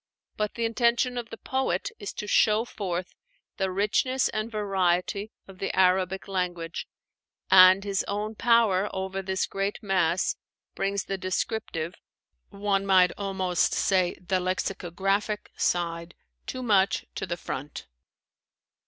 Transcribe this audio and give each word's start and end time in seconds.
But 0.35 0.55
the 0.55 0.65
intention 0.65 1.15
of 1.15 1.29
the 1.29 1.37
poet 1.37 1.91
is 1.99 2.11
to 2.13 2.25
show 2.25 2.65
forth 2.65 3.13
the 3.57 3.69
richness 3.69 4.29
and 4.29 4.51
variety 4.51 5.31
of 5.47 5.59
the 5.59 5.71
Arabic 5.77 6.27
language; 6.27 6.87
and 7.51 7.83
his 7.83 8.03
own 8.07 8.33
power 8.33 8.89
over 8.95 9.21
this 9.21 9.45
great 9.45 9.77
mass 9.83 10.37
brings 10.73 11.03
the 11.03 11.19
descriptive 11.19 11.93
one 12.49 12.83
might 12.83 13.11
almost 13.15 13.73
say 13.73 14.15
the 14.19 14.39
lexicographic 14.39 15.51
side 15.55 16.15
too 16.47 16.63
much 16.63 17.05
to 17.13 17.27
the 17.27 17.37
front. 17.37 17.85